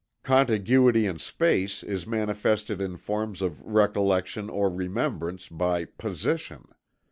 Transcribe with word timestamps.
Contiguity 0.23 1.05
in 1.05 1.19
space 1.19 1.83
is 1.83 2.07
manifested 2.07 2.81
in 2.81 2.97
forms 2.97 3.39
of 3.39 3.61
recollection 3.61 4.49
or 4.49 4.67
remembrance 4.67 5.47
by 5.47 5.85
"position." 5.85 6.67